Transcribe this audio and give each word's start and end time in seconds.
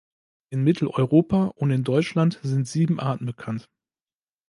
In 0.49 0.63
Mitteleuropa 0.63 1.53
und 1.57 1.69
in 1.69 1.83
Deutschland 1.83 2.39
sind 2.41 2.67
sieben 2.67 2.99
Arten 2.99 3.27
bekannt. 3.27 3.69